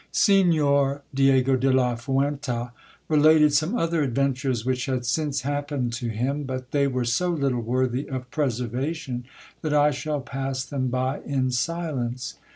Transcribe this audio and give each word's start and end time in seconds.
SlGN'OR 0.11 1.01
Diego 1.13 1.55
de 1.55 1.71
la 1.71 1.93
Fuenta 1.95 2.71
related 3.07 3.53
some 3.53 3.75
other 3.77 4.01
adventures 4.01 4.65
which 4.65 4.87
had 4.87 5.05
since 5.05 5.41
happened 5.41 5.93
to 5.93 6.07
him; 6.07 6.41
but 6.41 6.71
they 6.71 6.87
were 6.87 7.05
so 7.05 7.29
little 7.29 7.61
worthy 7.61 8.09
of 8.09 8.31
preservation, 8.31 9.25
that 9.61 9.75
I 9.75 9.91
shall 9.91 10.19
pass 10.21 10.63
them 10.65 10.87
by 10.87 11.19
in 11.21 11.51
silence. 11.51 12.37